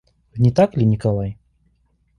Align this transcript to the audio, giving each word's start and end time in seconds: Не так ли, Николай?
Не 0.35 0.51
так 0.51 0.75
ли, 0.77 0.83
Николай? 0.83 1.37